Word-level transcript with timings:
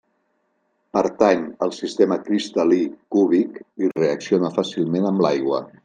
Pertany 0.97 1.43
al 1.65 1.75
sistema 1.81 2.19
cristal·lí 2.29 2.81
cúbic 3.17 3.63
i 3.87 3.95
reacciona 4.01 4.53
fàcilment 4.61 5.11
amb 5.13 5.27
l'aigua. 5.29 5.67